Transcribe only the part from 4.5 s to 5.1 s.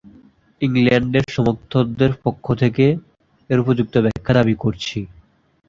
করছি।